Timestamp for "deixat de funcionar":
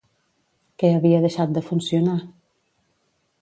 1.25-2.17